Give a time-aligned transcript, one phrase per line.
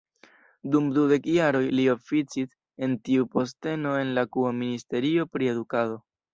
[0.75, 2.57] Dum dudek jaroj, li oficis
[2.89, 6.05] en tiu posteno en la Kuba Ministerio pri Edukado.